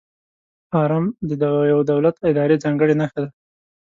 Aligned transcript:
آرم 0.81 1.05
د 1.41 1.43
یو 1.71 1.79
دولت، 1.91 2.15
ادارې 2.29 2.61
ځانګړې 2.63 2.93
نښه 2.99 3.19
ده. 3.23 3.29